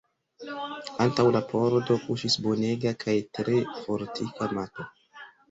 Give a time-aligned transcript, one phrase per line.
[1.03, 4.91] Antaŭ la pordo kuŝis bonega kaj tre fortika mato.